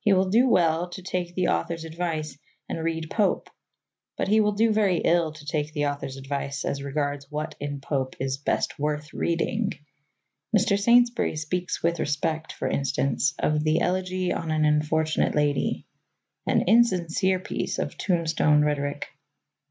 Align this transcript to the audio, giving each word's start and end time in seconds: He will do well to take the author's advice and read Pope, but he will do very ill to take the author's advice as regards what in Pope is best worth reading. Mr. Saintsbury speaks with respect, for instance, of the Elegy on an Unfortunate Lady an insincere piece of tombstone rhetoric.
He 0.00 0.12
will 0.12 0.28
do 0.28 0.50
well 0.50 0.90
to 0.90 1.00
take 1.02 1.34
the 1.34 1.48
author's 1.48 1.86
advice 1.86 2.36
and 2.68 2.78
read 2.84 3.08
Pope, 3.10 3.48
but 4.18 4.28
he 4.28 4.38
will 4.38 4.52
do 4.52 4.70
very 4.70 4.98
ill 4.98 5.32
to 5.32 5.46
take 5.46 5.72
the 5.72 5.86
author's 5.86 6.18
advice 6.18 6.66
as 6.66 6.82
regards 6.82 7.30
what 7.30 7.54
in 7.58 7.80
Pope 7.80 8.14
is 8.20 8.36
best 8.36 8.78
worth 8.78 9.14
reading. 9.14 9.70
Mr. 10.54 10.78
Saintsbury 10.78 11.36
speaks 11.36 11.82
with 11.82 12.00
respect, 12.00 12.52
for 12.52 12.68
instance, 12.68 13.32
of 13.38 13.64
the 13.64 13.80
Elegy 13.80 14.30
on 14.30 14.50
an 14.50 14.66
Unfortunate 14.66 15.34
Lady 15.34 15.86
an 16.46 16.64
insincere 16.68 17.38
piece 17.40 17.78
of 17.78 17.96
tombstone 17.96 18.62
rhetoric. 18.62 19.06